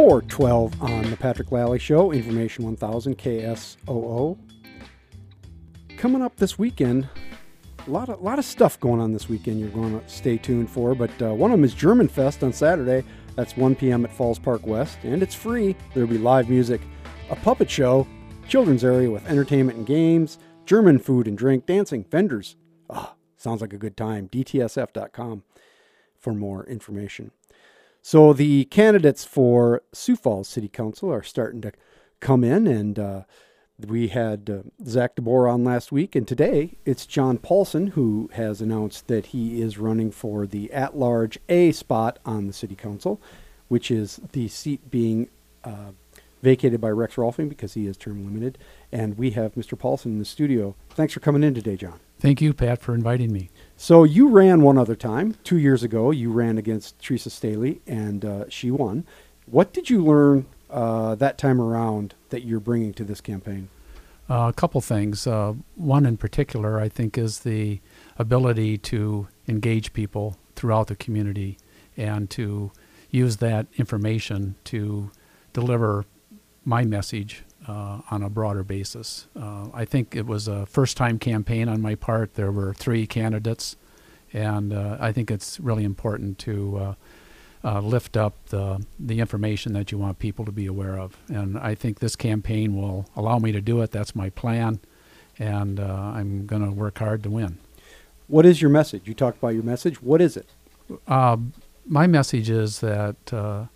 412 0.00 0.82
on 0.82 1.10
the 1.10 1.16
Patrick 1.18 1.52
Lalley 1.52 1.78
Show, 1.78 2.10
Information 2.10 2.64
1000 2.64 3.18
KSOO. 3.18 4.38
Coming 5.98 6.22
up 6.22 6.34
this 6.36 6.58
weekend, 6.58 7.06
a 7.86 7.90
lot 7.90 8.08
of, 8.08 8.22
lot 8.22 8.38
of 8.38 8.46
stuff 8.46 8.80
going 8.80 8.98
on 8.98 9.12
this 9.12 9.28
weekend 9.28 9.60
you're 9.60 9.68
going 9.68 10.00
to 10.00 10.08
stay 10.08 10.38
tuned 10.38 10.70
for, 10.70 10.94
but 10.94 11.10
uh, 11.20 11.34
one 11.34 11.50
of 11.50 11.58
them 11.58 11.64
is 11.64 11.74
German 11.74 12.08
Fest 12.08 12.42
on 12.42 12.50
Saturday. 12.50 13.06
That's 13.36 13.58
1 13.58 13.74
p.m. 13.74 14.06
at 14.06 14.10
Falls 14.10 14.38
Park 14.38 14.66
West, 14.66 14.96
and 15.02 15.22
it's 15.22 15.34
free. 15.34 15.76
There'll 15.92 16.08
be 16.08 16.16
live 16.16 16.48
music, 16.48 16.80
a 17.28 17.36
puppet 17.36 17.70
show, 17.70 18.06
children's 18.48 18.84
area 18.84 19.10
with 19.10 19.26
entertainment 19.26 19.76
and 19.76 19.86
games, 19.86 20.38
German 20.64 20.98
food 20.98 21.28
and 21.28 21.36
drink, 21.36 21.66
dancing, 21.66 22.06
vendors. 22.10 22.56
Ah, 22.88 23.16
sounds 23.36 23.60
like 23.60 23.74
a 23.74 23.78
good 23.78 23.98
time. 23.98 24.30
DTSF.com 24.30 25.42
for 26.18 26.32
more 26.32 26.64
information. 26.64 27.32
So 28.02 28.32
the 28.32 28.64
candidates 28.66 29.24
for 29.24 29.82
Sioux 29.92 30.16
Falls 30.16 30.48
City 30.48 30.68
Council 30.68 31.12
are 31.12 31.22
starting 31.22 31.60
to 31.62 31.72
come 32.20 32.42
in, 32.44 32.66
and 32.66 32.98
uh, 32.98 33.22
we 33.78 34.08
had 34.08 34.48
uh, 34.48 34.86
Zach 34.86 35.16
DeBoer 35.16 35.52
on 35.52 35.64
last 35.64 35.92
week, 35.92 36.14
and 36.14 36.26
today 36.26 36.76
it's 36.84 37.04
John 37.06 37.38
Paulson 37.38 37.88
who 37.88 38.30
has 38.34 38.60
announced 38.60 39.06
that 39.08 39.26
he 39.26 39.60
is 39.60 39.78
running 39.78 40.10
for 40.10 40.46
the 40.46 40.72
at-large 40.72 41.38
A 41.48 41.72
spot 41.72 42.18
on 42.24 42.46
the 42.46 42.52
City 42.52 42.74
Council, 42.74 43.20
which 43.68 43.90
is 43.90 44.20
the 44.32 44.48
seat 44.48 44.90
being 44.90 45.28
uh, 45.62 45.92
vacated 46.42 46.80
by 46.80 46.90
Rex 46.90 47.16
Rolfing 47.16 47.48
because 47.48 47.74
he 47.74 47.86
is 47.86 47.96
term 47.96 48.24
limited. 48.24 48.58
And 48.90 49.18
we 49.18 49.32
have 49.32 49.54
Mr. 49.54 49.78
Paulson 49.78 50.12
in 50.12 50.18
the 50.18 50.24
studio. 50.24 50.74
Thanks 50.90 51.12
for 51.12 51.20
coming 51.20 51.42
in 51.42 51.54
today, 51.54 51.76
John. 51.76 52.00
Thank 52.20 52.42
you, 52.42 52.52
Pat, 52.52 52.82
for 52.82 52.94
inviting 52.94 53.32
me. 53.32 53.48
So 53.78 54.04
you 54.04 54.28
ran 54.28 54.60
one 54.60 54.76
other 54.76 54.94
time, 54.94 55.36
two 55.42 55.56
years 55.56 55.82
ago. 55.82 56.10
You 56.10 56.30
ran 56.30 56.58
against 56.58 56.98
Theresa 57.02 57.30
Stehly, 57.30 57.80
and 57.86 58.24
uh, 58.26 58.44
she 58.50 58.70
won. 58.70 59.06
What 59.46 59.72
did 59.72 59.88
you 59.88 60.04
learn 60.04 60.44
uh, 60.68 61.14
that 61.14 61.38
time 61.38 61.58
around 61.58 62.14
that 62.28 62.44
you're 62.44 62.60
bringing 62.60 62.92
to 62.94 63.04
this 63.04 63.22
campaign? 63.22 63.70
Uh, 64.28 64.48
a 64.48 64.52
couple 64.52 64.82
things. 64.82 65.26
Uh, 65.26 65.54
one 65.76 66.04
in 66.04 66.18
particular, 66.18 66.78
I 66.78 66.90
think, 66.90 67.16
is 67.16 67.40
the 67.40 67.80
ability 68.18 68.76
to 68.78 69.26
engage 69.48 69.94
people 69.94 70.36
throughout 70.56 70.88
the 70.88 70.96
community 70.96 71.56
and 71.96 72.28
to 72.30 72.70
use 73.10 73.38
that 73.38 73.66
information 73.78 74.56
to 74.64 75.10
deliver 75.54 76.04
my 76.66 76.84
message 76.84 77.44
uh, 77.66 78.00
on 78.10 78.22
a 78.22 78.30
broader 78.30 78.62
basis. 78.62 79.26
Uh, 79.36 79.68
I 79.72 79.84
think 79.84 80.16
it 80.16 80.26
was 80.26 80.48
a 80.48 80.66
first 80.66 80.96
time 80.96 81.18
campaign 81.18 81.68
on 81.68 81.80
my 81.80 81.94
part. 81.94 82.34
There 82.34 82.52
were 82.52 82.74
three 82.74 83.06
candidates, 83.06 83.76
and 84.32 84.72
uh, 84.72 84.96
I 85.00 85.12
think 85.12 85.30
it's 85.30 85.60
really 85.60 85.84
important 85.84 86.38
to 86.40 86.78
uh, 86.78 86.94
uh, 87.62 87.80
lift 87.80 88.16
up 88.16 88.34
the, 88.46 88.84
the 88.98 89.20
information 89.20 89.72
that 89.74 89.92
you 89.92 89.98
want 89.98 90.18
people 90.18 90.44
to 90.44 90.52
be 90.52 90.66
aware 90.66 90.98
of. 90.98 91.16
And 91.28 91.58
I 91.58 91.74
think 91.74 91.98
this 91.98 92.16
campaign 92.16 92.74
will 92.74 93.06
allow 93.14 93.38
me 93.38 93.52
to 93.52 93.60
do 93.60 93.82
it. 93.82 93.90
That's 93.90 94.14
my 94.14 94.30
plan, 94.30 94.80
and 95.38 95.78
uh, 95.78 96.12
I'm 96.14 96.46
going 96.46 96.64
to 96.64 96.70
work 96.70 96.98
hard 96.98 97.22
to 97.24 97.30
win. 97.30 97.58
What 98.26 98.46
is 98.46 98.62
your 98.62 98.70
message? 98.70 99.02
You 99.06 99.14
talked 99.14 99.38
about 99.38 99.54
your 99.54 99.64
message. 99.64 100.00
What 100.02 100.20
is 100.20 100.36
it? 100.36 100.46
my 101.86 102.06
message 102.06 102.50
is 102.50 102.80
that 102.80 103.68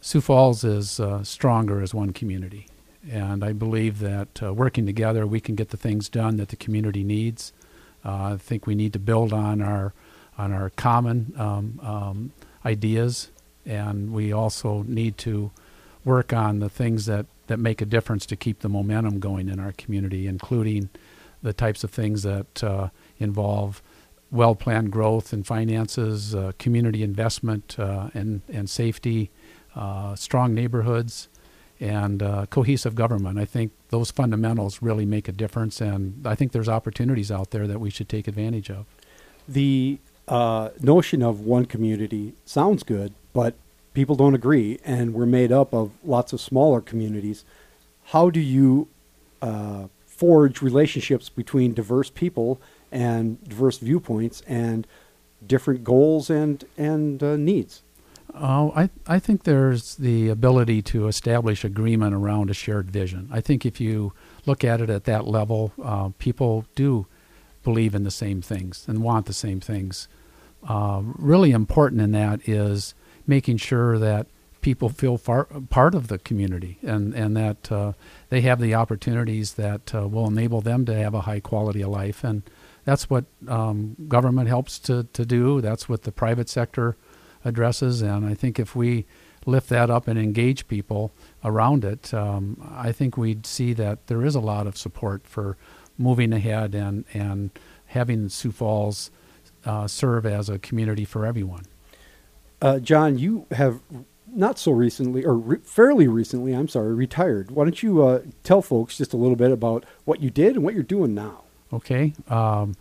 Sioux 0.00 0.20
Falls 0.20 0.64
is 0.64 1.00
stronger 1.22 1.82
as 1.82 1.92
one 1.92 2.12
community 2.12 2.66
and 3.10 3.44
I 3.44 3.52
believe 3.52 3.98
that 4.00 4.42
uh, 4.42 4.52
working 4.52 4.86
together, 4.86 5.26
we 5.26 5.40
can 5.40 5.54
get 5.54 5.70
the 5.70 5.76
things 5.76 6.08
done 6.08 6.36
that 6.36 6.48
the 6.48 6.56
community 6.56 7.04
needs. 7.04 7.52
Uh, 8.04 8.34
I 8.34 8.36
think 8.36 8.66
we 8.66 8.74
need 8.74 8.92
to 8.92 8.98
build 8.98 9.32
on 9.32 9.60
our 9.60 9.92
on 10.36 10.52
our 10.52 10.70
common 10.70 11.34
um, 11.36 11.80
um, 11.82 12.32
ideas, 12.64 13.30
and 13.66 14.12
we 14.12 14.32
also 14.32 14.84
need 14.86 15.18
to 15.18 15.50
work 16.04 16.32
on 16.32 16.60
the 16.60 16.68
things 16.68 17.06
that, 17.06 17.26
that 17.48 17.58
make 17.58 17.80
a 17.80 17.84
difference 17.84 18.24
to 18.26 18.36
keep 18.36 18.60
the 18.60 18.68
momentum 18.68 19.18
going 19.18 19.48
in 19.48 19.58
our 19.58 19.72
community, 19.72 20.28
including 20.28 20.88
the 21.42 21.52
types 21.52 21.82
of 21.82 21.90
things 21.90 22.22
that 22.22 22.62
uh, 22.62 22.88
involve 23.18 23.82
well 24.30 24.54
planned 24.54 24.92
growth 24.92 25.32
and 25.32 25.44
finances, 25.44 26.36
uh, 26.36 26.52
community 26.58 27.02
investment, 27.02 27.76
uh, 27.78 28.08
and, 28.14 28.42
and 28.48 28.70
safety, 28.70 29.30
uh, 29.74 30.14
strong 30.14 30.54
neighborhoods 30.54 31.28
and 31.80 32.22
uh, 32.22 32.46
cohesive 32.46 32.94
government. 32.94 33.38
I 33.38 33.44
think 33.44 33.72
those 33.90 34.10
fundamentals 34.10 34.82
really 34.82 35.06
make 35.06 35.28
a 35.28 35.32
difference, 35.32 35.80
and 35.80 36.26
I 36.26 36.34
think 36.34 36.52
there's 36.52 36.68
opportunities 36.68 37.30
out 37.30 37.50
there 37.50 37.66
that 37.66 37.80
we 37.80 37.90
should 37.90 38.08
take 38.08 38.26
advantage 38.26 38.70
of. 38.70 38.86
The 39.46 39.98
uh, 40.26 40.70
notion 40.80 41.22
of 41.22 41.40
one 41.40 41.64
community 41.66 42.34
sounds 42.44 42.82
good, 42.82 43.14
but 43.32 43.54
people 43.94 44.14
don't 44.14 44.34
agree, 44.34 44.78
and 44.84 45.14
we're 45.14 45.26
made 45.26 45.52
up 45.52 45.72
of 45.72 45.90
lots 46.04 46.32
of 46.32 46.40
smaller 46.40 46.80
communities. 46.80 47.44
How 48.06 48.30
do 48.30 48.40
you 48.40 48.88
uh, 49.40 49.86
forge 50.06 50.60
relationships 50.62 51.28
between 51.28 51.74
diverse 51.74 52.10
people 52.10 52.60
and 52.90 53.42
diverse 53.48 53.78
viewpoints 53.78 54.42
and 54.46 54.86
different 55.46 55.84
goals 55.84 56.28
and 56.28 56.64
and 56.76 57.22
uh, 57.22 57.36
needs? 57.36 57.82
Oh, 58.34 58.72
I, 58.76 58.90
I 59.06 59.18
think 59.18 59.44
there's 59.44 59.96
the 59.96 60.28
ability 60.28 60.82
to 60.82 61.08
establish 61.08 61.64
agreement 61.64 62.14
around 62.14 62.50
a 62.50 62.54
shared 62.54 62.90
vision. 62.90 63.28
I 63.32 63.40
think 63.40 63.64
if 63.64 63.80
you 63.80 64.12
look 64.46 64.62
at 64.64 64.80
it 64.80 64.90
at 64.90 65.04
that 65.04 65.26
level, 65.26 65.72
uh, 65.82 66.10
people 66.18 66.66
do 66.74 67.06
believe 67.64 67.94
in 67.94 68.04
the 68.04 68.10
same 68.10 68.40
things 68.42 68.84
and 68.86 69.02
want 69.02 69.26
the 69.26 69.32
same 69.32 69.60
things. 69.60 70.08
Uh, 70.66 71.02
really 71.04 71.52
important 71.52 72.00
in 72.00 72.12
that 72.12 72.46
is 72.48 72.94
making 73.26 73.56
sure 73.56 73.98
that 73.98 74.26
people 74.60 74.88
feel 74.88 75.16
far, 75.16 75.44
part 75.70 75.94
of 75.94 76.08
the 76.08 76.18
community 76.18 76.78
and, 76.82 77.14
and 77.14 77.36
that 77.36 77.70
uh, 77.72 77.92
they 78.28 78.40
have 78.40 78.60
the 78.60 78.74
opportunities 78.74 79.54
that 79.54 79.94
uh, 79.94 80.06
will 80.06 80.26
enable 80.26 80.60
them 80.60 80.84
to 80.84 80.94
have 80.94 81.14
a 81.14 81.22
high 81.22 81.40
quality 81.40 81.80
of 81.80 81.90
life. 81.90 82.24
And 82.24 82.42
that's 82.84 83.08
what 83.08 83.24
um, 83.46 83.96
government 84.08 84.48
helps 84.48 84.78
to, 84.80 85.04
to 85.12 85.24
do. 85.24 85.60
That's 85.60 85.88
what 85.88 86.02
the 86.02 86.12
private 86.12 86.48
sector 86.48 86.96
addresses. 87.44 88.02
And 88.02 88.26
I 88.26 88.34
think 88.34 88.58
if 88.58 88.74
we 88.74 89.06
lift 89.46 89.68
that 89.70 89.90
up 89.90 90.08
and 90.08 90.18
engage 90.18 90.68
people 90.68 91.12
around 91.44 91.84
it, 91.84 92.12
um, 92.12 92.70
I 92.76 92.92
think 92.92 93.16
we'd 93.16 93.46
see 93.46 93.72
that 93.74 94.06
there 94.06 94.24
is 94.24 94.34
a 94.34 94.40
lot 94.40 94.66
of 94.66 94.76
support 94.76 95.26
for 95.26 95.56
moving 95.96 96.32
ahead 96.32 96.74
and, 96.74 97.04
and 97.12 97.50
having 97.86 98.28
Sioux 98.28 98.52
Falls 98.52 99.10
uh, 99.64 99.86
serve 99.86 100.26
as 100.26 100.48
a 100.48 100.58
community 100.58 101.04
for 101.04 101.26
everyone. 101.26 101.64
Uh, 102.60 102.78
John, 102.78 103.18
you 103.18 103.46
have 103.52 103.80
not 104.32 104.58
so 104.58 104.72
recently, 104.72 105.24
or 105.24 105.34
re- 105.34 105.58
fairly 105.62 106.08
recently, 106.08 106.54
I'm 106.54 106.68
sorry, 106.68 106.94
retired. 106.94 107.50
Why 107.50 107.64
don't 107.64 107.82
you 107.82 108.06
uh, 108.06 108.22
tell 108.42 108.62
folks 108.62 108.98
just 108.98 109.12
a 109.12 109.16
little 109.16 109.36
bit 109.36 109.50
about 109.50 109.84
what 110.04 110.20
you 110.20 110.30
did 110.30 110.54
and 110.54 110.64
what 110.64 110.74
you're 110.74 110.82
doing 110.82 111.14
now? 111.14 111.42
Okay. 111.72 112.12
Um, 112.28 112.74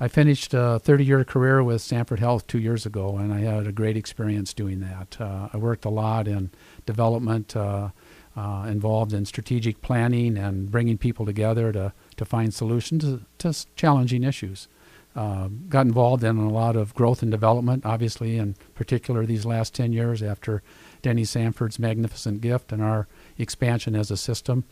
I 0.00 0.08
finished 0.08 0.52
a 0.54 0.80
30 0.80 1.04
year 1.04 1.24
career 1.24 1.62
with 1.62 1.80
Sanford 1.80 2.18
Health 2.18 2.46
two 2.46 2.58
years 2.58 2.84
ago, 2.84 3.16
and 3.16 3.32
I 3.32 3.40
had 3.40 3.66
a 3.66 3.72
great 3.72 3.96
experience 3.96 4.52
doing 4.52 4.80
that. 4.80 5.20
Uh, 5.20 5.48
I 5.52 5.56
worked 5.56 5.84
a 5.84 5.90
lot 5.90 6.26
in 6.26 6.50
development, 6.84 7.54
uh, 7.54 7.90
uh, 8.36 8.66
involved 8.68 9.12
in 9.12 9.24
strategic 9.24 9.80
planning 9.80 10.36
and 10.36 10.70
bringing 10.70 10.98
people 10.98 11.24
together 11.24 11.70
to, 11.72 11.92
to 12.16 12.24
find 12.24 12.52
solutions 12.52 13.04
to, 13.04 13.20
to 13.38 13.66
challenging 13.76 14.24
issues. 14.24 14.66
Uh, 15.14 15.48
got 15.68 15.86
involved 15.86 16.24
in 16.24 16.38
a 16.38 16.50
lot 16.50 16.74
of 16.74 16.92
growth 16.96 17.22
and 17.22 17.30
development, 17.30 17.86
obviously, 17.86 18.36
in 18.36 18.56
particular 18.74 19.24
these 19.24 19.46
last 19.46 19.72
10 19.72 19.92
years 19.92 20.24
after 20.24 20.60
Denny 21.02 21.24
Sanford's 21.24 21.78
magnificent 21.78 22.40
gift 22.40 22.72
and 22.72 22.82
our 22.82 23.06
expansion 23.38 23.94
as 23.94 24.10
a 24.10 24.16
system 24.16 24.64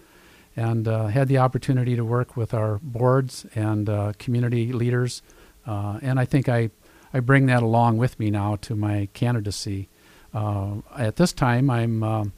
and 0.57 0.87
uh, 0.87 1.07
had 1.07 1.29
the 1.29 1.39
opportunity 1.39 1.97
to 1.97 2.05
work 2.05 2.37
with 2.37 2.53
our 2.53 2.79
boards 2.83 3.47
and 3.55 3.89
uh, 3.89 4.13
community 4.19 4.73
leaders. 4.73 5.23
Uh, 5.67 5.99
and 6.03 6.21
I 6.21 6.25
think 6.25 6.49
I, 6.49 6.71
I 7.15 7.21
bring 7.21 7.47
that 7.47 7.63
along 7.63 7.99
with 7.99 8.19
me 8.19 8.31
now 8.31 8.57
to 8.63 8.77
my 8.77 9.09
candidacy. 9.15 9.89
Uh, 10.35 10.77
at 10.97 11.17
this 11.17 11.33
time, 11.33 11.71
I'm, 11.71 12.03
um, 12.03 12.33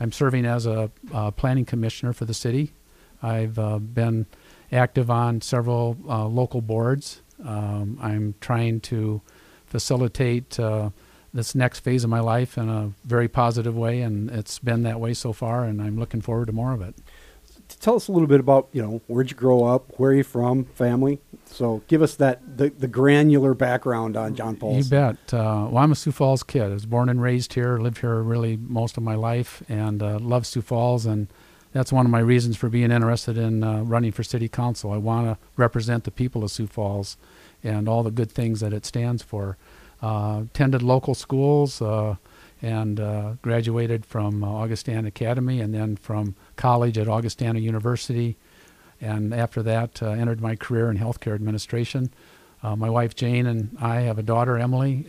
I'm 0.00 0.12
serving 0.12 0.46
as 0.46 0.66
a 0.66 0.90
planning 1.36 1.64
commissioner 1.64 2.12
for 2.12 2.24
the 2.24 2.34
city. 2.34 2.72
I've 3.22 3.58
uh, 3.58 3.78
been 3.78 4.26
active 4.72 5.10
on 5.10 5.40
several 5.40 5.96
uh, 6.08 6.26
local 6.26 6.62
boards. 6.62 7.20
Um, 7.44 7.98
I'm 8.00 8.34
trying 8.40 8.80
to 8.80 9.20
facilitate 9.66 10.58
this 11.32 11.54
next 11.54 11.80
phase 11.80 12.02
of 12.02 12.10
my 12.10 12.18
life 12.18 12.58
in 12.58 12.68
a 12.68 12.92
very 13.04 13.28
positive 13.28 13.76
way, 13.76 14.00
and 14.00 14.30
it's 14.30 14.58
been 14.58 14.82
that 14.82 14.98
way 14.98 15.14
so 15.14 15.32
far, 15.32 15.64
and 15.64 15.80
I'm 15.80 15.96
looking 15.96 16.20
forward 16.20 16.46
to 16.46 16.52
more 16.52 16.72
of 16.72 16.82
it 16.82 16.96
tell 17.78 17.94
us 17.96 18.08
a 18.08 18.12
little 18.12 18.28
bit 18.28 18.40
about 18.40 18.68
you 18.72 18.82
know 18.82 19.00
where'd 19.06 19.30
you 19.30 19.36
grow 19.36 19.64
up, 19.64 19.98
where 19.98 20.10
are 20.10 20.14
you 20.14 20.24
from, 20.24 20.64
family. 20.64 21.20
So 21.46 21.82
give 21.88 22.00
us 22.02 22.14
that 22.16 22.58
the, 22.58 22.70
the 22.70 22.86
granular 22.86 23.54
background 23.54 24.16
on 24.16 24.34
John 24.34 24.56
Paul. 24.56 24.76
You 24.76 24.84
bet. 24.84 25.16
Uh, 25.32 25.68
well, 25.70 25.78
I'm 25.78 25.92
a 25.92 25.96
Sioux 25.96 26.12
Falls 26.12 26.42
kid. 26.42 26.62
I 26.62 26.68
was 26.68 26.86
born 26.86 27.08
and 27.08 27.20
raised 27.20 27.54
here, 27.54 27.78
lived 27.78 27.98
here 27.98 28.22
really 28.22 28.56
most 28.56 28.96
of 28.96 29.02
my 29.02 29.14
life, 29.14 29.62
and 29.68 30.02
uh, 30.02 30.18
love 30.18 30.46
Sioux 30.46 30.62
Falls. 30.62 31.06
And 31.06 31.26
that's 31.72 31.92
one 31.92 32.06
of 32.06 32.10
my 32.10 32.20
reasons 32.20 32.56
for 32.56 32.68
being 32.68 32.90
interested 32.90 33.36
in 33.36 33.64
uh, 33.64 33.82
running 33.82 34.12
for 34.12 34.22
city 34.22 34.48
council. 34.48 34.92
I 34.92 34.96
want 34.96 35.26
to 35.26 35.38
represent 35.56 36.04
the 36.04 36.10
people 36.10 36.44
of 36.44 36.50
Sioux 36.50 36.66
Falls 36.66 37.16
and 37.62 37.88
all 37.88 38.02
the 38.02 38.10
good 38.10 38.30
things 38.30 38.60
that 38.60 38.72
it 38.72 38.86
stands 38.86 39.22
for. 39.22 39.56
Uh, 40.02 40.42
attended 40.46 40.82
local 40.82 41.14
schools. 41.14 41.82
And 42.62 43.00
uh, 43.00 43.32
graduated 43.40 44.04
from 44.04 44.44
uh, 44.44 44.46
Augustana 44.46 45.08
Academy 45.08 45.62
and 45.62 45.72
then 45.72 45.96
from 45.96 46.34
college 46.56 46.98
at 46.98 47.08
Augustana 47.08 47.58
University. 47.58 48.36
And 49.00 49.32
after 49.32 49.62
that, 49.62 50.02
uh, 50.02 50.10
entered 50.10 50.42
my 50.42 50.56
career 50.56 50.90
in 50.90 50.98
healthcare 50.98 51.34
administration. 51.34 52.12
Uh, 52.62 52.76
my 52.76 52.90
wife 52.90 53.14
Jane 53.14 53.46
and 53.46 53.74
I 53.80 54.00
have 54.00 54.18
a 54.18 54.22
daughter, 54.22 54.58
Emily. 54.58 55.06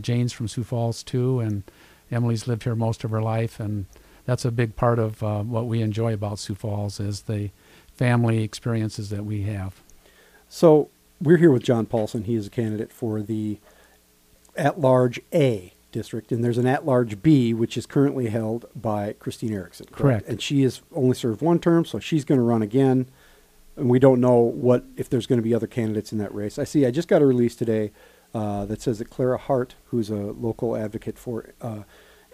Jane's 0.00 0.32
from 0.32 0.48
Sioux 0.48 0.64
Falls 0.64 1.02
too, 1.02 1.40
and 1.40 1.62
Emily's 2.10 2.48
lived 2.48 2.64
here 2.64 2.74
most 2.74 3.04
of 3.04 3.10
her 3.10 3.20
life. 3.20 3.60
And 3.60 3.84
that's 4.24 4.46
a 4.46 4.50
big 4.50 4.74
part 4.74 4.98
of 4.98 5.20
what 5.20 5.66
we 5.66 5.82
enjoy 5.82 6.14
about 6.14 6.38
Sioux 6.38 6.54
Falls 6.54 6.98
is 6.98 7.22
the 7.22 7.50
family 7.94 8.42
experiences 8.42 9.10
that 9.10 9.26
we 9.26 9.42
have. 9.42 9.82
So 10.48 10.88
we're 11.20 11.36
here 11.36 11.50
with 11.50 11.64
John 11.64 11.84
Paulson. 11.84 12.24
He 12.24 12.34
is 12.34 12.46
a 12.46 12.50
candidate 12.50 12.90
for 12.90 13.20
the 13.20 13.58
at-large 14.56 15.20
A 15.34 15.73
district, 15.94 16.30
and 16.32 16.44
there's 16.44 16.58
an 16.58 16.66
at-large 16.66 17.22
B, 17.22 17.54
which 17.54 17.78
is 17.78 17.86
currently 17.86 18.26
held 18.28 18.66
by 18.76 19.14
Christine 19.14 19.54
Erickson. 19.54 19.86
Correct. 19.92 20.28
And 20.28 20.42
she 20.42 20.62
has 20.62 20.82
only 20.92 21.14
served 21.14 21.40
one 21.40 21.58
term, 21.58 21.84
so 21.86 21.98
she's 21.98 22.24
going 22.26 22.38
to 22.38 22.44
run 22.44 22.60
again. 22.60 23.06
And 23.76 23.88
we 23.88 23.98
don't 23.98 24.20
know 24.20 24.36
what 24.38 24.84
if 24.96 25.08
there's 25.08 25.26
going 25.26 25.38
to 25.38 25.42
be 25.42 25.54
other 25.54 25.66
candidates 25.66 26.12
in 26.12 26.18
that 26.18 26.34
race. 26.34 26.58
I 26.58 26.64
see. 26.64 26.84
I 26.84 26.90
just 26.90 27.08
got 27.08 27.22
a 27.22 27.26
release 27.26 27.56
today 27.56 27.92
uh, 28.34 28.64
that 28.66 28.82
says 28.82 28.98
that 28.98 29.08
Clara 29.10 29.38
Hart, 29.38 29.76
who's 29.86 30.10
a 30.10 30.16
local 30.16 30.76
advocate 30.76 31.16
for 31.18 31.54
uh, 31.62 31.82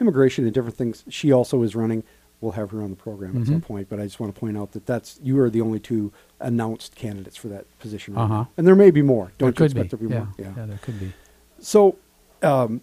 immigration 0.00 0.44
and 0.44 0.52
different 0.54 0.76
things, 0.76 1.04
she 1.08 1.30
also 1.30 1.62
is 1.62 1.76
running. 1.76 2.02
We'll 2.40 2.52
have 2.52 2.70
her 2.70 2.82
on 2.82 2.88
the 2.88 2.96
program 2.96 3.38
at 3.38 3.46
some 3.46 3.60
Mhm. 3.60 3.64
point, 3.64 3.88
but 3.90 4.00
I 4.00 4.04
just 4.04 4.18
want 4.18 4.34
to 4.34 4.40
point 4.40 4.56
out 4.56 4.72
that 4.72 4.86
that's 4.86 5.20
you 5.22 5.38
are 5.40 5.50
the 5.50 5.60
only 5.60 5.78
two 5.78 6.10
announced 6.40 6.94
candidates 6.96 7.36
for 7.36 7.48
that 7.48 7.66
position, 7.78 8.14
right 8.14 8.22
Uh-huh. 8.24 8.44
and 8.56 8.66
there 8.66 8.74
may 8.74 8.90
be 8.90 9.02
more. 9.02 9.32
Don't 9.36 9.38
there 9.38 9.48
you 9.48 9.52
could 9.68 9.74
be. 9.74 9.80
expect 9.82 9.90
there 9.90 9.98
to 9.98 10.04
be 10.08 10.14
yeah. 10.42 10.46
more? 10.48 10.56
yeah, 10.56 10.64
there 10.66 10.78
could 10.80 10.98
be. 10.98 11.12
So, 11.58 11.96
um, 12.42 12.80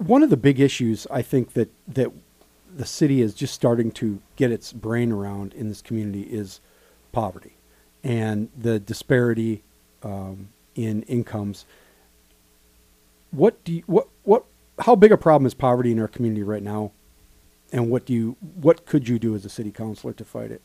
one 0.00 0.22
of 0.22 0.30
the 0.30 0.36
big 0.36 0.58
issues 0.58 1.06
I 1.10 1.22
think 1.22 1.52
that 1.52 1.70
that 1.88 2.10
the 2.74 2.86
city 2.86 3.20
is 3.20 3.34
just 3.34 3.52
starting 3.54 3.90
to 3.92 4.20
get 4.36 4.50
its 4.50 4.72
brain 4.72 5.12
around 5.12 5.52
in 5.54 5.68
this 5.68 5.82
community 5.82 6.22
is 6.22 6.60
poverty 7.12 7.56
and 8.02 8.48
the 8.56 8.78
disparity 8.78 9.62
um, 10.02 10.48
in 10.74 11.02
incomes. 11.02 11.66
What 13.30 13.62
do 13.64 13.72
you, 13.72 13.82
what 13.86 14.08
what 14.22 14.44
how 14.80 14.96
big 14.96 15.12
a 15.12 15.18
problem 15.18 15.46
is 15.46 15.54
poverty 15.54 15.92
in 15.92 16.00
our 16.00 16.08
community 16.08 16.42
right 16.42 16.62
now, 16.62 16.92
and 17.70 17.90
what 17.90 18.06
do 18.06 18.14
you 18.14 18.36
what 18.40 18.86
could 18.86 19.08
you 19.08 19.18
do 19.18 19.34
as 19.34 19.44
a 19.44 19.50
city 19.50 19.70
councilor 19.70 20.12
to 20.14 20.24
fight 20.24 20.50
it? 20.50 20.62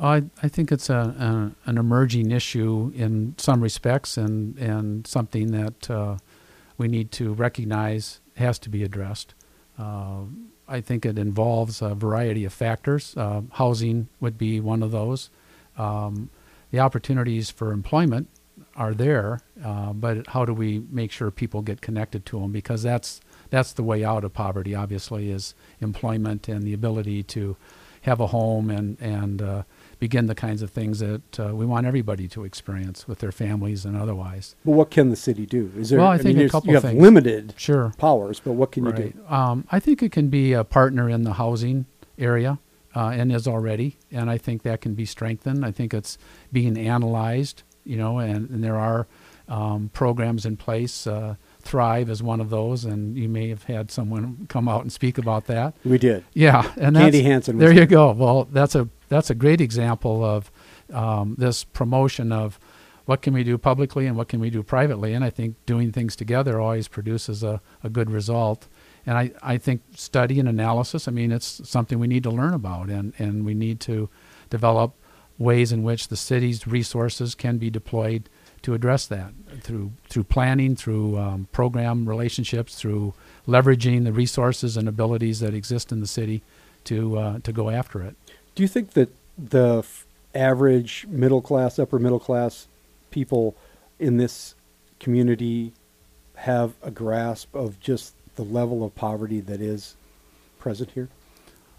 I, 0.00 0.24
I 0.42 0.48
think 0.48 0.72
it's 0.72 0.90
a, 0.90 1.54
a 1.66 1.70
an 1.70 1.78
emerging 1.78 2.30
issue 2.30 2.92
in 2.94 3.34
some 3.38 3.60
respects, 3.60 4.16
and 4.16 4.56
and 4.58 5.06
something 5.06 5.50
that 5.50 5.90
uh, 5.90 6.18
we 6.76 6.88
need 6.88 7.10
to 7.12 7.32
recognize 7.32 8.20
has 8.36 8.58
to 8.60 8.68
be 8.68 8.82
addressed. 8.82 9.34
Uh, 9.78 10.22
I 10.66 10.80
think 10.80 11.04
it 11.04 11.18
involves 11.18 11.82
a 11.82 11.94
variety 11.94 12.44
of 12.44 12.52
factors. 12.52 13.16
Uh, 13.16 13.42
housing 13.52 14.08
would 14.20 14.38
be 14.38 14.60
one 14.60 14.82
of 14.82 14.90
those. 14.90 15.30
Um, 15.76 16.30
the 16.70 16.80
opportunities 16.80 17.50
for 17.50 17.72
employment 17.72 18.28
are 18.76 18.94
there, 18.94 19.40
uh, 19.62 19.92
but 19.92 20.26
how 20.28 20.44
do 20.44 20.52
we 20.52 20.82
make 20.90 21.12
sure 21.12 21.30
people 21.30 21.62
get 21.62 21.80
connected 21.80 22.24
to 22.26 22.40
them? 22.40 22.52
Because 22.52 22.82
that's 22.82 23.20
that's 23.50 23.72
the 23.72 23.82
way 23.82 24.04
out 24.04 24.24
of 24.24 24.32
poverty. 24.32 24.74
Obviously, 24.74 25.30
is 25.30 25.54
employment 25.80 26.48
and 26.48 26.62
the 26.62 26.72
ability 26.72 27.22
to 27.24 27.56
have 28.04 28.20
a 28.20 28.28
home 28.28 28.70
and 28.70 29.00
and 29.00 29.42
uh, 29.42 29.62
begin 29.98 30.26
the 30.26 30.34
kinds 30.34 30.62
of 30.62 30.70
things 30.70 30.98
that 30.98 31.40
uh, 31.40 31.54
we 31.54 31.64
want 31.66 31.86
everybody 31.86 32.28
to 32.28 32.44
experience 32.44 33.08
with 33.08 33.18
their 33.18 33.32
families 33.32 33.84
and 33.84 33.96
otherwise. 33.96 34.54
But 34.64 34.72
what 34.72 34.90
can 34.90 35.08
the 35.10 35.16
city 35.16 35.46
do? 35.46 35.72
Is 35.76 35.90
there? 35.90 35.98
Well, 35.98 36.08
I 36.08 36.18
think 36.18 36.38
a 36.38 36.48
couple 36.48 36.68
you 36.68 36.74
have 36.74 36.82
things. 36.82 37.00
limited 37.00 37.54
Sure. 37.56 37.92
powers, 37.98 38.40
but 38.40 38.52
what 38.52 38.72
can 38.72 38.84
you 38.84 38.92
do? 38.92 39.12
Um, 39.28 39.66
I 39.70 39.80
think 39.80 40.02
it 40.02 40.12
can 40.12 40.28
be 40.28 40.52
a 40.52 40.64
partner 40.64 41.08
in 41.08 41.22
the 41.24 41.34
housing 41.34 41.86
area 42.18 42.58
uh, 42.94 43.08
and 43.08 43.32
is 43.32 43.48
already, 43.48 43.96
and 44.12 44.30
I 44.30 44.38
think 44.38 44.62
that 44.62 44.80
can 44.80 44.94
be 44.94 45.06
strengthened. 45.06 45.64
I 45.64 45.70
think 45.70 45.94
it's 45.94 46.18
being 46.52 46.76
analyzed, 46.76 47.62
you 47.84 47.96
know, 47.96 48.18
and, 48.18 48.50
and 48.50 48.62
there 48.62 48.76
are 48.76 49.06
um, 49.48 49.90
programs 49.92 50.44
in 50.46 50.56
place. 50.56 51.06
Thrive 51.64 52.10
is 52.10 52.22
one 52.22 52.40
of 52.40 52.50
those, 52.50 52.84
and 52.84 53.16
you 53.16 53.28
may 53.28 53.48
have 53.48 53.64
had 53.64 53.90
someone 53.90 54.46
come 54.48 54.68
out 54.68 54.82
and 54.82 54.92
speak 54.92 55.18
about 55.18 55.46
that. 55.46 55.74
We 55.84 55.98
did. 55.98 56.24
Yeah, 56.34 56.70
and 56.76 56.96
Candy 56.96 57.22
Hansen. 57.22 57.58
There 57.58 57.72
you 57.72 57.86
go. 57.86 58.12
Well, 58.12 58.48
that's 58.50 58.74
a 58.74 58.88
that's 59.08 59.30
a 59.30 59.34
great 59.34 59.60
example 59.60 60.24
of 60.24 60.50
um, 60.92 61.36
this 61.38 61.64
promotion 61.64 62.32
of 62.32 62.58
what 63.06 63.22
can 63.22 63.34
we 63.34 63.44
do 63.44 63.58
publicly 63.58 64.06
and 64.06 64.16
what 64.16 64.28
can 64.28 64.40
we 64.40 64.50
do 64.50 64.62
privately. 64.62 65.12
And 65.12 65.24
I 65.24 65.30
think 65.30 65.56
doing 65.66 65.92
things 65.92 66.16
together 66.16 66.60
always 66.60 66.88
produces 66.88 67.42
a, 67.42 67.60
a 67.82 67.90
good 67.90 68.10
result. 68.10 68.66
And 69.06 69.18
I, 69.18 69.32
I 69.42 69.58
think 69.58 69.82
study 69.94 70.40
and 70.40 70.48
analysis, 70.48 71.06
I 71.06 71.10
mean, 71.10 71.30
it's 71.30 71.68
something 71.68 71.98
we 71.98 72.06
need 72.06 72.22
to 72.22 72.30
learn 72.30 72.54
about, 72.54 72.88
and, 72.88 73.12
and 73.18 73.44
we 73.44 73.52
need 73.52 73.80
to 73.80 74.08
develop 74.48 74.94
ways 75.36 75.72
in 75.72 75.82
which 75.82 76.08
the 76.08 76.16
city's 76.16 76.66
resources 76.66 77.34
can 77.34 77.58
be 77.58 77.68
deployed 77.68 78.30
to 78.64 78.74
address 78.74 79.06
that 79.06 79.32
through 79.60 79.92
through 80.08 80.24
planning, 80.24 80.74
through 80.74 81.18
um, 81.18 81.48
program 81.52 82.08
relationships, 82.08 82.74
through 82.74 83.14
leveraging 83.46 84.04
the 84.04 84.12
resources 84.12 84.76
and 84.76 84.88
abilities 84.88 85.40
that 85.40 85.54
exist 85.54 85.92
in 85.92 86.00
the 86.00 86.06
city 86.06 86.42
to 86.84 87.18
uh, 87.18 87.38
to 87.40 87.52
go 87.52 87.70
after 87.70 88.02
it. 88.02 88.16
Do 88.54 88.62
you 88.62 88.68
think 88.68 88.92
that 88.92 89.10
the 89.36 89.78
f- 89.78 90.06
average 90.34 91.06
middle 91.08 91.42
class, 91.42 91.78
upper 91.78 91.98
middle 91.98 92.20
class 92.20 92.66
people 93.10 93.54
in 93.98 94.16
this 94.16 94.54
community 94.98 95.72
have 96.36 96.72
a 96.82 96.90
grasp 96.90 97.54
of 97.54 97.78
just 97.80 98.14
the 98.36 98.42
level 98.42 98.82
of 98.84 98.94
poverty 98.94 99.40
that 99.40 99.60
is 99.60 99.94
present 100.58 100.90
here? 100.92 101.08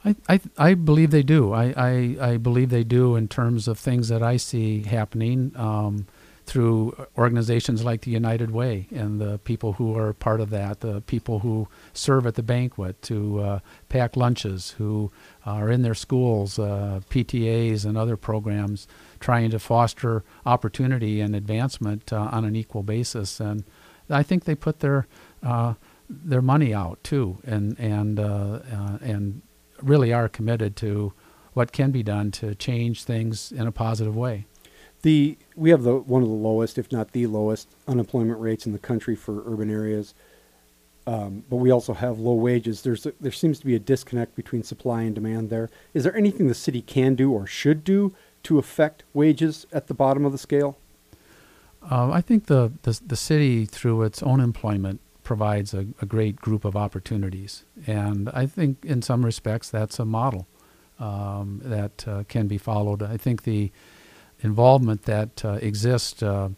I, 0.06 0.16
I, 0.30 0.40
I 0.58 0.74
believe 0.76 1.10
they 1.10 1.24
do. 1.24 1.52
I, 1.52 1.74
I, 1.76 2.18
I 2.22 2.38
believe 2.38 2.70
they 2.70 2.84
do 2.84 3.16
in 3.16 3.28
terms 3.28 3.68
of 3.68 3.80
things 3.80 4.08
that 4.10 4.22
I 4.22 4.38
see 4.38 4.84
happening 4.84 5.52
um, 5.56 6.06
through 6.46 6.96
organizations 7.18 7.84
like 7.84 8.02
the 8.02 8.12
United 8.12 8.52
Way 8.52 8.88
and 8.94 9.20
the 9.20 9.40
people 9.40 9.74
who 9.74 9.98
are 9.98 10.14
part 10.14 10.40
of 10.40 10.52
that, 10.52 10.82
the 10.82 11.02
people 11.02 11.40
who 11.40 11.68
serve 11.94 12.28
at 12.28 12.36
the 12.36 12.44
banquet, 12.44 13.02
to 13.04 13.40
uh, 13.40 13.60
pack 13.90 14.16
lunches, 14.16 14.72
who 14.72 15.12
are 15.46 15.72
in 15.72 15.82
their 15.82 15.96
schools, 15.96 16.60
uh, 16.60 17.02
PTAs 17.10 17.86
and 17.86 17.98
other 17.98 18.16
programs, 18.16 18.88
trying 19.20 19.50
to 19.50 19.60
foster 19.60 20.24
opportunity 20.46 21.20
and 21.20 21.36
advancement 21.36 22.14
uh, 22.14 22.30
on 22.32 22.46
an 22.46 22.56
equal 22.56 22.84
basis. 22.84 23.40
And 23.40 23.64
I 24.10 24.22
think 24.22 24.44
they 24.44 24.56
put 24.56 24.80
their 24.82 25.08
uh, 25.42 25.74
their 26.08 26.42
money 26.42 26.74
out 26.74 27.04
too, 27.04 27.40
and 27.44 27.78
and 27.80 28.20
uh, 28.20 28.60
uh, 28.72 28.98
and 29.02 29.42
really 29.82 30.14
are 30.14 30.30
committed 30.30 30.76
to 30.78 31.14
what 31.54 31.72
can 31.72 31.92
be 31.92 32.04
done 32.04 32.30
to 32.30 32.54
change 32.54 33.04
things 33.04 33.52
in 33.52 33.66
a 33.66 33.72
positive 33.72 34.16
way. 34.16 34.46
The 35.06 35.38
we 35.56 35.70
have 35.70 35.84
the 35.84 35.98
one 35.98 36.24
of 36.24 36.30
the 36.30 36.34
lowest, 36.34 36.80
if 36.80 36.92
not 36.92 37.12
the 37.12 37.28
lowest, 37.28 37.68
unemployment 37.88 38.40
rates 38.40 38.66
in 38.66 38.72
the 38.72 38.80
country 38.80 39.16
for 39.16 39.44
urban 39.46 39.70
areas. 39.70 40.16
Um, 41.06 41.44
but 41.48 41.58
we 41.58 41.70
also 41.70 41.94
have 41.94 42.18
low 42.18 42.34
wages. 42.34 42.82
There's 42.82 43.06
a, 43.06 43.14
there 43.22 43.32
seems 43.32 43.60
to 43.60 43.68
be 43.68 43.76
a 43.76 43.80
disconnect 43.80 44.36
between 44.36 44.64
supply 44.64 45.04
and 45.04 45.14
demand. 45.14 45.52
There 45.52 45.70
is 45.94 46.06
there 46.06 46.18
anything 46.18 46.48
the 46.48 46.56
city 46.56 46.82
can 46.82 47.14
do 47.14 47.32
or 47.32 47.46
should 47.46 47.84
do 47.84 48.16
to 48.46 48.58
affect 48.58 49.04
wages 49.14 49.68
at 49.72 49.86
the 49.86 49.94
bottom 49.94 50.26
of 50.26 50.32
the 50.32 50.40
scale? 50.40 50.76
Uh, 51.84 52.10
I 52.10 52.22
think 52.22 52.48
the, 52.48 52.72
the 52.82 53.00
the 53.06 53.16
city, 53.16 53.68
through 53.68 54.02
its 54.02 54.24
own 54.24 54.40
employment, 54.40 55.02
provides 55.24 55.76
a, 55.76 55.86
a 56.02 56.08
great 56.08 56.38
group 56.38 56.66
of 56.66 56.76
opportunities, 56.76 57.64
and 57.86 58.28
I 58.30 58.48
think 58.48 58.84
in 58.84 59.04
some 59.04 59.24
respects 59.24 59.70
that's 59.70 60.00
a 60.00 60.06
model 60.06 60.48
um, 61.00 61.62
that 61.64 62.08
uh, 62.08 62.24
can 62.28 62.48
be 62.48 62.58
followed. 62.58 63.04
I 63.04 63.18
think 63.18 63.44
the 63.44 63.72
involvement 64.42 65.04
that 65.04 65.44
uh, 65.44 65.54
exists 65.62 66.22
uh, 66.22 66.50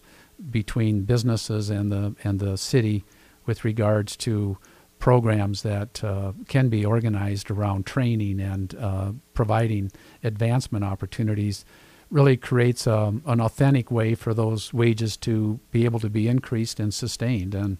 between 0.51 1.03
businesses 1.03 1.69
and 1.69 1.91
the 1.91 2.15
and 2.23 2.39
the 2.39 2.57
city 2.57 3.03
with 3.45 3.63
regards 3.63 4.15
to 4.17 4.57
programs 4.99 5.61
that 5.61 6.03
uh, 6.03 6.33
can 6.47 6.69
be 6.69 6.83
organized 6.85 7.51
around 7.51 7.85
training 7.85 8.39
and 8.39 8.75
uh, 8.75 9.11
providing 9.33 9.91
advancement 10.23 10.83
opportunities 10.83 11.65
really 12.09 12.37
creates 12.37 12.87
um, 12.87 13.21
an 13.25 13.39
authentic 13.41 13.91
way 13.91 14.15
for 14.15 14.33
those 14.33 14.73
wages 14.73 15.17
to 15.17 15.59
be 15.71 15.85
able 15.85 15.99
to 15.99 16.09
be 16.09 16.27
increased 16.27 16.79
and 16.79 16.93
sustained. 16.93 17.53
And 17.53 17.77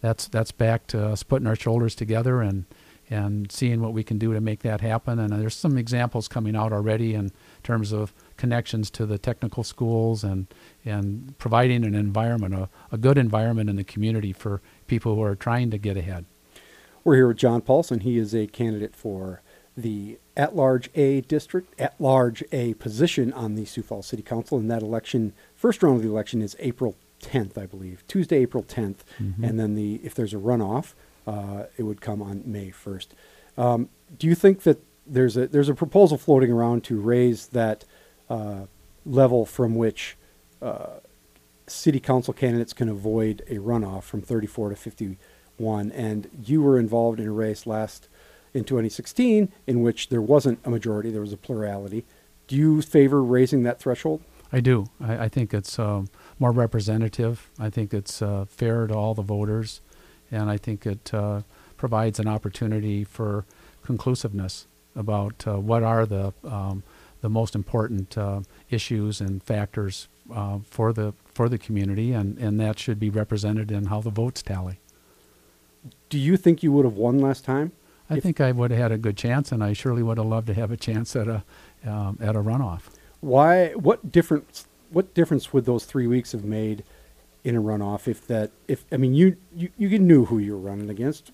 that's 0.00 0.28
that's 0.28 0.52
back 0.52 0.86
to 0.88 1.06
us 1.08 1.22
putting 1.22 1.46
our 1.46 1.56
shoulders 1.56 1.94
together 1.94 2.40
and 2.40 2.64
and 3.08 3.50
seeing 3.52 3.80
what 3.80 3.92
we 3.92 4.02
can 4.02 4.18
do 4.18 4.32
to 4.32 4.40
make 4.40 4.60
that 4.62 4.80
happen 4.80 5.18
and 5.18 5.32
there's 5.32 5.54
some 5.54 5.78
examples 5.78 6.26
coming 6.28 6.56
out 6.56 6.72
already 6.72 7.14
in 7.14 7.30
terms 7.62 7.92
of 7.92 8.12
connections 8.36 8.90
to 8.90 9.06
the 9.06 9.16
technical 9.18 9.62
schools 9.62 10.24
and 10.24 10.46
and 10.84 11.36
providing 11.38 11.84
an 11.84 11.94
environment 11.94 12.54
a, 12.54 12.68
a 12.90 12.98
good 12.98 13.16
environment 13.18 13.70
in 13.70 13.76
the 13.76 13.84
community 13.84 14.32
for 14.32 14.60
people 14.86 15.14
who 15.14 15.22
are 15.22 15.36
trying 15.36 15.70
to 15.70 15.78
get 15.78 15.96
ahead 15.96 16.24
We're 17.04 17.14
here 17.16 17.28
with 17.28 17.36
John 17.36 17.60
Paulson. 17.60 18.00
He 18.00 18.18
is 18.18 18.34
a 18.34 18.46
candidate 18.48 18.96
for 18.96 19.40
the 19.76 20.18
at-large 20.36 20.90
A 20.94 21.20
district, 21.20 21.78
at-large 21.80 22.42
A 22.50 22.74
position 22.74 23.32
on 23.32 23.54
the 23.54 23.64
Sioux 23.66 23.82
Falls 23.82 24.06
City 24.06 24.22
Council. 24.22 24.58
And 24.58 24.70
that 24.70 24.82
election, 24.82 25.32
first 25.54 25.82
round 25.82 25.96
of 25.98 26.02
the 26.02 26.08
election 26.08 26.40
is 26.42 26.56
April 26.58 26.96
10th, 27.20 27.56
I 27.58 27.66
believe, 27.66 28.02
Tuesday, 28.08 28.38
April 28.38 28.62
10th. 28.64 29.04
Mhm. 29.20 29.42
And 29.48 29.60
then 29.60 29.74
the 29.76 30.00
if 30.02 30.14
there's 30.14 30.32
a 30.34 30.38
runoff, 30.38 30.94
Uh, 31.26 31.64
it 31.76 31.82
would 31.82 32.00
come 32.00 32.22
on 32.22 32.42
May 32.44 32.70
1st. 32.70 33.08
Um, 33.58 33.88
do 34.16 34.26
you 34.26 34.34
think 34.34 34.62
that 34.62 34.82
there's 35.06 35.36
a 35.36 35.46
there's 35.46 35.68
a 35.68 35.74
proposal 35.74 36.18
floating 36.18 36.50
around 36.50 36.84
to 36.84 37.00
raise 37.00 37.48
that 37.48 37.84
uh, 38.28 38.66
level 39.04 39.46
from 39.46 39.74
which 39.74 40.16
uh, 40.60 40.98
city 41.66 42.00
council 42.00 42.34
candidates 42.34 42.72
can 42.72 42.88
avoid 42.88 43.42
a 43.48 43.56
runoff 43.56 44.04
from 44.04 44.20
34 44.22 44.70
to 44.70 44.76
51? 44.76 45.90
And 45.92 46.28
you 46.44 46.62
were 46.62 46.78
involved 46.78 47.18
in 47.18 47.26
a 47.26 47.32
race 47.32 47.66
last 47.66 48.08
in 48.52 48.64
2016 48.64 49.52
in 49.66 49.82
which 49.82 50.08
there 50.08 50.22
wasn't 50.22 50.58
a 50.64 50.70
majority, 50.70 51.10
there 51.10 51.20
was 51.20 51.32
a 51.32 51.36
plurality. 51.36 52.04
Do 52.46 52.56
you 52.56 52.82
favor 52.82 53.22
raising 53.22 53.62
that 53.64 53.78
threshold? 53.78 54.22
I 54.52 54.60
do. 54.60 54.86
I, 55.00 55.24
I 55.24 55.28
think 55.28 55.52
it's 55.52 55.78
um, 55.78 56.08
more 56.38 56.52
representative. 56.52 57.50
I 57.58 57.70
think 57.70 57.92
it's 57.92 58.22
uh, 58.22 58.46
fair 58.48 58.86
to 58.86 58.94
all 58.94 59.14
the 59.14 59.22
voters, 59.22 59.80
and 60.30 60.50
I 60.50 60.56
think 60.56 60.86
it 60.86 61.12
uh, 61.12 61.42
provides 61.76 62.18
an 62.18 62.28
opportunity 62.28 63.04
for 63.04 63.44
conclusiveness 63.84 64.66
about 64.94 65.46
uh, 65.46 65.58
what 65.60 65.82
are 65.82 66.06
the 66.06 66.32
um, 66.44 66.82
the 67.20 67.28
most 67.28 67.54
important 67.54 68.16
uh, 68.16 68.40
issues 68.70 69.20
and 69.20 69.42
factors 69.42 70.08
uh, 70.34 70.58
for 70.68 70.92
the 70.92 71.12
for 71.26 71.48
the 71.48 71.58
community, 71.58 72.12
and, 72.12 72.38
and 72.38 72.58
that 72.60 72.78
should 72.78 72.98
be 72.98 73.10
represented 73.10 73.70
in 73.70 73.86
how 73.86 74.00
the 74.00 74.10
votes 74.10 74.42
tally. 74.42 74.80
Do 76.08 76.18
you 76.18 76.36
think 76.36 76.62
you 76.62 76.72
would 76.72 76.84
have 76.84 76.94
won 76.94 77.18
last 77.18 77.44
time? 77.44 77.72
I 78.08 78.20
think 78.20 78.40
I 78.40 78.52
would 78.52 78.70
have 78.70 78.80
had 78.80 78.92
a 78.92 78.98
good 78.98 79.16
chance, 79.16 79.50
and 79.50 79.62
I 79.62 79.72
surely 79.72 80.02
would 80.02 80.18
have 80.18 80.26
loved 80.26 80.46
to 80.46 80.54
have 80.54 80.70
a 80.70 80.76
chance 80.76 81.16
at 81.16 81.28
a 81.28 81.42
um, 81.84 82.18
at 82.20 82.36
a 82.36 82.40
runoff. 82.40 82.82
Why? 83.20 83.70
What 83.74 84.12
difference? 84.12 84.66
What 84.90 85.14
difference 85.14 85.52
would 85.52 85.64
those 85.64 85.84
three 85.84 86.06
weeks 86.06 86.32
have 86.32 86.44
made 86.44 86.84
in 87.46 87.54
a 87.54 87.62
runoff? 87.62 88.08
If 88.08 88.26
that, 88.26 88.50
if 88.66 88.84
I 88.90 88.96
mean, 88.96 89.14
you 89.14 89.36
you, 89.54 89.70
you 89.78 89.98
knew 89.98 90.24
who 90.26 90.38
you 90.38 90.52
were 90.52 90.70
running 90.70 90.90
against. 90.90 91.30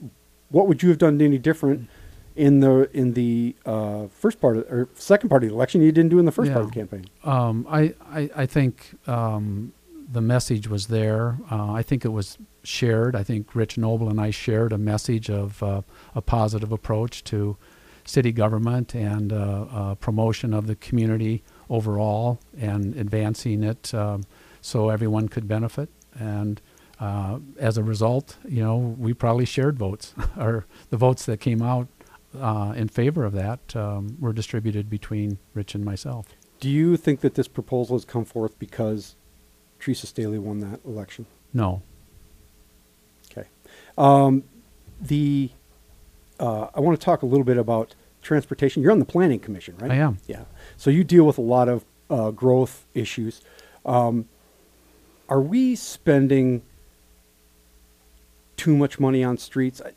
What 0.51 0.69
would 0.69 0.83
you 0.83 0.91
have 0.91 0.99
done 0.99 1.21
any 1.21 1.39
different 1.39 1.89
in 2.37 2.61
the 2.61 2.91
in 2.95 3.15
the 3.15 3.57
uh, 3.65 4.07
first 4.09 4.39
part 4.39 4.59
of, 4.59 4.65
or 4.71 4.89
second 4.95 5.31
part 5.31 5.43
of 5.43 5.49
the 5.49 5.55
election? 5.55 5.81
You 5.81 5.91
didn't 5.91 6.11
do 6.11 6.19
in 6.19 6.27
the 6.27 6.33
first 6.33 6.53
part 6.53 6.65
of 6.65 6.71
the 6.71 6.75
campaign. 6.75 7.07
Um, 7.25 7.67
I, 7.69 7.95
I, 8.05 8.31
I 8.37 8.47
think 8.47 8.95
um, 9.09 9.73
the 10.13 10.21
message 10.21 10.69
was 10.69 10.89
there. 10.89 11.39
Uh, 11.51 11.73
I 11.73 11.83
think 11.83 12.05
it 12.05 12.11
was 12.11 12.37
shared. 12.63 13.17
I 13.17 13.23
think 13.23 13.55
Rich 13.55 13.79
Noble 13.79 14.11
and 14.11 14.21
I 14.21 14.31
shared 14.31 14.73
a 14.75 14.79
message 14.79 15.31
of 15.31 15.63
uh, 15.63 15.81
a 16.15 16.21
positive 16.21 16.71
approach 16.71 17.25
to 17.25 17.57
city 18.05 18.33
government 18.33 18.95
and 18.95 19.33
uh, 19.33 19.37
uh, 19.73 19.95
promotion 19.95 20.53
of 20.53 20.67
the 20.67 20.77
community 20.77 21.43
overall 21.71 22.41
and 22.59 22.95
advancing 22.97 23.63
it 23.63 23.95
um, 23.95 24.25
so 24.61 24.91
everyone 24.91 25.29
could 25.29 25.49
benefit. 25.49 25.89
And 26.19 26.61
uh, 27.01 27.39
as 27.59 27.77
a 27.77 27.83
result, 27.83 28.37
you 28.47 28.63
know, 28.63 28.77
we 28.77 29.15
probably 29.15 29.45
shared 29.45 29.79
votes, 29.79 30.15
or 30.39 30.67
the 30.91 30.97
votes 30.97 31.27
that 31.27 31.41
came 31.41 31.63
out 31.63 31.89
uh, 32.41 32.73
in 32.77 32.89
favor 32.89 33.25
of 33.25 33.33
that 33.33 33.75
um, 33.77 34.17
were 34.21 34.33
distributed 34.33 34.89
between 34.89 35.39
Rich 35.55 35.75
and 35.75 35.85
myself. 35.85 36.27
Do 36.61 36.71
you 36.71 36.97
think 36.97 37.21
that 37.21 37.35
this 37.35 37.49
proposal 37.49 37.97
has 37.97 38.05
come 38.05 38.25
forth 38.25 38.59
because 38.59 39.17
Theresa 39.81 40.07
Stehly 40.07 40.39
won 40.39 40.61
that 40.61 40.81
election? 40.85 41.27
No. 41.53 41.83
Okay. 43.31 43.49
Um, 43.99 44.45
the 45.01 45.51
uh, 46.39 46.69
I 46.75 46.81
want 46.81 46.99
to 46.99 47.05
talk 47.05 47.23
a 47.23 47.27
little 47.27 47.45
bit 47.45 47.57
about 47.57 47.95
transportation. 48.23 48.83
You're 48.83 48.93
on 48.93 48.99
the 49.01 49.05
planning 49.05 49.41
commission, 49.41 49.77
right? 49.79 49.91
I 49.91 49.97
am. 49.97 50.19
Yeah. 50.27 50.45
So 50.77 50.91
you 50.91 51.05
deal 51.05 51.25
with 51.25 51.39
a 51.39 51.43
lot 51.43 51.69
of 51.69 51.85
uh, 52.09 52.31
growth 52.31 52.87
issues. 52.95 53.43
Um, 53.85 54.29
are 55.29 55.41
we 55.41 55.75
spending 55.75 56.63
too 58.57 58.77
much 58.77 59.01
money 59.01 59.25
on 59.25 59.39
streets? 59.39 59.81
I, 59.81 59.93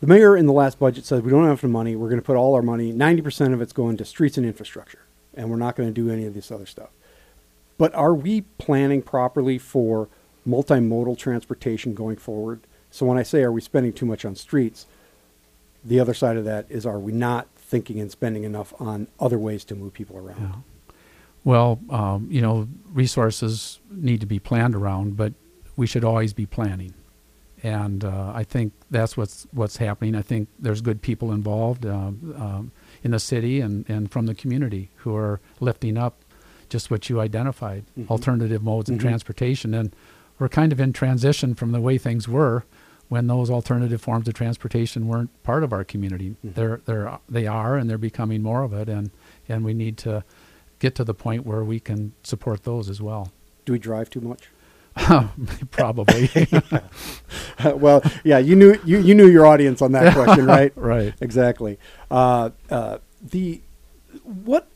the 0.00 0.06
mayor 0.06 0.36
in 0.36 0.46
the 0.46 0.52
last 0.52 0.78
budget 0.78 1.04
said 1.04 1.24
we 1.24 1.30
don't 1.30 1.44
have 1.44 1.62
enough 1.62 1.64
money. 1.64 1.96
We're 1.96 2.08
going 2.08 2.20
to 2.20 2.26
put 2.26 2.36
all 2.36 2.54
our 2.54 2.62
money, 2.62 2.92
90% 2.92 3.54
of 3.54 3.62
it's 3.62 3.72
going 3.72 3.96
to 3.96 4.04
streets 4.04 4.36
and 4.36 4.46
infrastructure, 4.46 5.00
and 5.34 5.50
we're 5.50 5.56
not 5.56 5.74
going 5.74 5.88
to 5.88 5.94
do 5.94 6.10
any 6.10 6.26
of 6.26 6.34
this 6.34 6.50
other 6.50 6.66
stuff. 6.66 6.90
But 7.78 7.94
are 7.94 8.14
we 8.14 8.42
planning 8.42 9.02
properly 9.02 9.58
for 9.58 10.08
multimodal 10.46 11.18
transportation 11.18 11.94
going 11.94 12.16
forward? 12.16 12.60
So 12.90 13.06
when 13.06 13.18
I 13.18 13.22
say 13.22 13.42
are 13.42 13.52
we 13.52 13.60
spending 13.60 13.92
too 13.92 14.06
much 14.06 14.24
on 14.24 14.36
streets, 14.36 14.86
the 15.84 16.00
other 16.00 16.14
side 16.14 16.36
of 16.36 16.44
that 16.44 16.66
is 16.68 16.86
are 16.86 16.98
we 16.98 17.12
not 17.12 17.48
thinking 17.56 18.00
and 18.00 18.10
spending 18.10 18.44
enough 18.44 18.72
on 18.80 19.08
other 19.18 19.38
ways 19.38 19.64
to 19.64 19.74
move 19.74 19.92
people 19.92 20.16
around? 20.16 20.40
Yeah. 20.40 20.75
Well, 21.46 21.78
um, 21.90 22.26
you 22.28 22.42
know, 22.42 22.66
resources 22.92 23.78
need 23.88 24.18
to 24.20 24.26
be 24.26 24.40
planned 24.40 24.74
around, 24.74 25.16
but 25.16 25.32
we 25.76 25.86
should 25.86 26.02
always 26.02 26.32
be 26.32 26.44
planning. 26.44 26.92
And 27.62 28.04
uh, 28.04 28.32
I 28.34 28.42
think 28.42 28.72
that's 28.90 29.16
what's 29.16 29.46
what's 29.52 29.76
happening. 29.76 30.16
I 30.16 30.22
think 30.22 30.48
there's 30.58 30.80
good 30.80 31.02
people 31.02 31.30
involved 31.30 31.86
uh, 31.86 31.92
um, 31.94 32.72
in 33.04 33.12
the 33.12 33.20
city 33.20 33.60
and, 33.60 33.88
and 33.88 34.10
from 34.10 34.26
the 34.26 34.34
community 34.34 34.90
who 34.96 35.14
are 35.14 35.40
lifting 35.60 35.96
up 35.96 36.16
just 36.68 36.90
what 36.90 37.08
you 37.08 37.20
identified, 37.20 37.84
Mhm. 37.96 38.10
alternative 38.10 38.60
modes 38.64 38.90
of 38.90 38.96
Mhm. 38.96 39.00
transportation. 39.02 39.72
And 39.72 39.94
we're 40.40 40.48
kind 40.48 40.72
of 40.72 40.80
in 40.80 40.92
transition 40.92 41.54
from 41.54 41.70
the 41.70 41.80
way 41.80 41.96
things 41.96 42.26
were 42.26 42.64
when 43.08 43.28
those 43.28 43.50
alternative 43.50 44.00
forms 44.00 44.26
of 44.26 44.34
transportation 44.34 45.06
weren't 45.06 45.30
part 45.44 45.62
of 45.62 45.72
our 45.72 45.84
community. 45.84 46.34
Mhm. 46.44 46.54
They're, 46.54 46.80
they're, 46.86 47.18
they 47.28 47.46
are, 47.46 47.76
and 47.76 47.88
they're 47.88 47.98
becoming 47.98 48.42
more 48.42 48.64
of 48.64 48.72
it. 48.72 48.88
And, 48.88 49.10
and 49.48 49.64
we 49.64 49.74
need 49.74 49.96
to 49.98 50.24
get 50.78 50.94
to 50.96 51.04
the 51.04 51.14
point 51.14 51.46
where 51.46 51.64
we 51.64 51.80
can 51.80 52.12
support 52.22 52.64
those 52.64 52.88
as 52.88 53.00
well. 53.00 53.32
Do 53.64 53.72
we 53.72 53.78
drive 53.78 54.10
too 54.10 54.20
much? 54.20 54.48
Probably. 55.70 56.30
well, 57.64 58.02
yeah, 58.24 58.38
you 58.38 58.56
knew 58.56 58.78
you, 58.84 58.98
you 58.98 59.14
knew 59.14 59.28
your 59.28 59.46
audience 59.46 59.82
on 59.82 59.92
that 59.92 60.14
question, 60.14 60.46
right? 60.46 60.72
right. 60.74 61.14
Exactly. 61.20 61.78
Uh, 62.10 62.50
uh, 62.70 62.98
the 63.22 63.60
what 64.22 64.68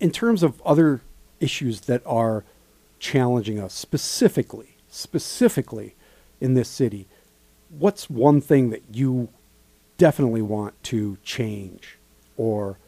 in 0.00 0.10
terms 0.10 0.42
of 0.42 0.60
other 0.62 1.02
issues 1.40 1.82
that 1.82 2.02
are 2.04 2.44
challenging 2.98 3.60
us 3.60 3.74
specifically, 3.74 4.76
specifically 4.88 5.94
in 6.40 6.54
this 6.54 6.68
city, 6.68 7.06
what's 7.68 8.10
one 8.10 8.40
thing 8.40 8.70
that 8.70 8.82
you 8.92 9.28
definitely 9.98 10.42
want 10.42 10.80
to 10.84 11.16
change 11.22 11.98
or 12.36 12.78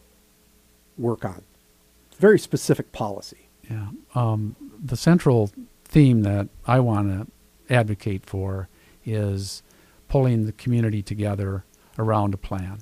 work 0.99 1.25
on? 1.25 1.43
Very 2.19 2.39
specific 2.39 2.93
policy. 2.93 3.49
Yeah. 3.71 3.89
Um, 4.15 4.57
the 4.83 4.97
central 4.97 5.51
theme 5.85 6.23
that 6.23 6.49
I 6.67 6.81
want 6.81 7.09
to 7.09 7.75
advocate 7.75 8.25
for 8.25 8.69
is 9.05 9.63
pulling 10.09 10.47
the 10.47 10.53
community 10.53 11.03
together 11.03 11.65
around 11.99 12.35
a 12.35 12.37
plan 12.37 12.79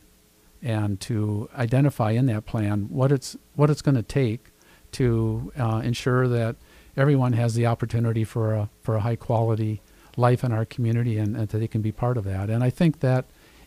and 0.62 1.00
to 1.00 1.48
identify 1.56 2.10
in 2.12 2.26
that 2.26 2.46
plan 2.46 2.88
what 2.90 3.12
it's 3.12 3.36
what 3.54 3.70
it's 3.70 3.82
going 3.82 3.94
to 3.94 4.02
take 4.02 4.46
to 4.92 5.52
uh, 5.58 5.80
ensure 5.84 6.26
that 6.28 6.56
everyone 6.96 7.34
has 7.34 7.54
the 7.54 7.66
opportunity 7.66 8.24
for 8.24 8.54
a 8.54 8.70
for 8.82 8.96
a 8.96 9.00
high 9.00 9.16
quality 9.16 9.80
life 10.16 10.44
in 10.44 10.52
our 10.52 10.64
community 10.64 11.18
and, 11.18 11.36
and 11.36 11.48
that 11.48 11.58
they 11.58 11.66
can 11.66 11.82
be 11.82 11.92
part 11.92 12.16
of 12.16 12.24
that. 12.24 12.48
And 12.48 12.62
I 12.62 12.70
think 12.70 13.00
that 13.00 13.24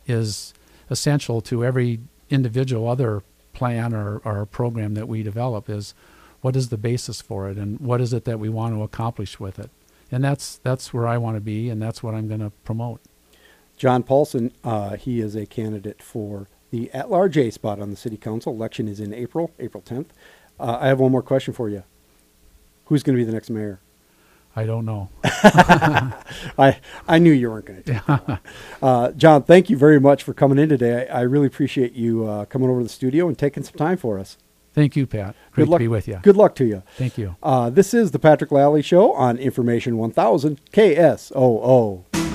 is 0.07 0.53
essential 0.89 1.41
to 1.41 1.65
every 1.65 2.00
individual 2.29 2.88
other 2.88 3.24
plan 3.57 3.93
or, 3.93 4.21
or 4.23 4.45
program 4.45 4.93
that 4.93 5.07
we 5.07 5.23
develop 5.23 5.69
is 5.69 5.95
what 6.41 6.55
is 6.55 6.69
the 6.69 6.77
basis 6.77 7.21
for 7.21 7.49
it 7.49 7.57
and 7.57 7.79
what 7.79 7.99
is 7.99 8.13
it 8.13 8.23
that 8.25 8.39
we 8.39 8.49
want 8.49 8.75
to 8.75 8.83
accomplish 8.83 9.39
with 9.39 9.57
it. 9.57 9.71
And 10.11 10.23
that's 10.23 10.57
that's 10.59 10.93
where 10.93 11.07
I 11.07 11.17
want 11.17 11.35
to 11.35 11.41
be 11.41 11.69
and 11.69 11.81
that's 11.81 12.03
what 12.03 12.13
I'm 12.13 12.27
going 12.27 12.39
to 12.39 12.51
promote. 12.63 13.01
John 13.75 14.03
Paulson, 14.03 14.51
uh, 14.63 14.95
he 14.95 15.19
is 15.19 15.35
a 15.35 15.45
candidate 15.45 16.01
for 16.01 16.47
the 16.71 16.91
at-large 16.91 17.37
A 17.37 17.51
spot 17.51 17.79
on 17.79 17.89
the 17.89 17.95
city 17.95 18.17
council. 18.17 18.53
Election 18.53 18.87
is 18.87 18.99
in 18.99 19.13
April, 19.13 19.51
April 19.59 19.83
10th. 19.83 20.07
Uh, 20.59 20.77
I 20.79 20.87
have 20.87 20.99
one 20.99 21.11
more 21.11 21.21
question 21.21 21.53
for 21.53 21.69
you. 21.69 21.83
Who's 22.85 23.03
going 23.03 23.15
to 23.15 23.21
be 23.21 23.25
the 23.25 23.33
next 23.33 23.49
mayor? 23.49 23.79
I 24.57 24.65
don't 24.65 24.85
know. 24.85 25.09
I 25.23 26.79
I 27.07 27.19
knew 27.19 27.31
you 27.31 27.51
weren't 27.51 27.65
going 27.67 27.83
to. 27.83 28.39
uh, 28.81 29.11
John, 29.11 29.43
thank 29.43 29.69
you 29.69 29.77
very 29.77 29.99
much 29.99 30.23
for 30.23 30.33
coming 30.33 30.57
in 30.57 30.67
today. 30.67 31.07
I, 31.07 31.19
I 31.19 31.21
really 31.21 31.45
appreciate 31.45 31.93
you 31.93 32.27
uh, 32.27 32.45
coming 32.45 32.67
over 32.67 32.79
to 32.79 32.83
the 32.83 32.89
studio 32.89 33.27
and 33.27 33.37
taking 33.37 33.61
some 33.61 33.75
time 33.75 33.97
for 33.97 34.17
us. 34.17 34.39
Thank 34.73 34.95
you, 34.95 35.05
Pat. 35.05 35.35
Great 35.51 35.65
Good 35.65 35.69
luck 35.69 35.77
to 35.77 35.83
be 35.83 35.87
with 35.87 36.07
you. 36.07 36.19
Good 36.23 36.37
luck 36.37 36.55
to 36.55 36.65
you. 36.65 36.81
Thank 36.95 37.19
you. 37.19 37.35
Uh, 37.43 37.69
this 37.69 37.93
is 37.93 38.09
the 38.09 38.19
Patrick 38.19 38.49
Lalley 38.49 38.83
Show 38.83 39.13
on 39.13 39.37
Information 39.37 39.97
1000 39.99 40.59
KSOO. 40.71 42.26